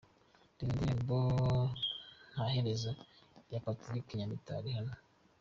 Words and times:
Reba 0.47 0.61
Indirimbo 0.63 1.17
Ntaherezo 2.31 2.91
ya 3.51 3.61
Patrick 3.65 4.05
Nyamitali 4.19 4.69
hano:. 4.77 4.93